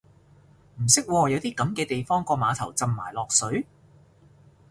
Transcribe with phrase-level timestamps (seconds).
[0.77, 3.67] 唔識喎，有啲噉嘅地方個碼頭浸埋落水？